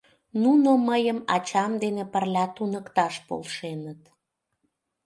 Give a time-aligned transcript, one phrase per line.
[0.43, 4.01] Нуно мыйым ачам дене пырля туныкташ полшеныт.